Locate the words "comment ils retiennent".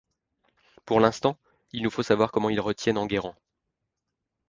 2.31-2.97